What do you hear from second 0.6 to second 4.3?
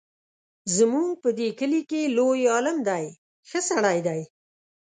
زموږ په دې کلي کې لوی عالم دی ښه سړی دی.